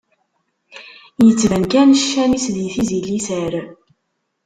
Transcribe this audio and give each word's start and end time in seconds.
Ittban 1.29 1.63
kan 1.71 1.89
ccan-is 2.01 2.45
di 2.55 2.65
tizi 2.73 2.99
n 3.01 3.05
liser. 3.07 3.53